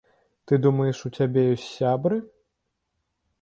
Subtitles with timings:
[0.51, 2.17] Ты думаеш, у цябе ёсць сябры?